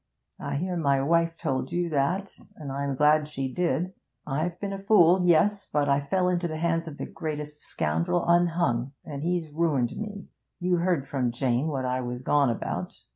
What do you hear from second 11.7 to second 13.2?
I was gone about.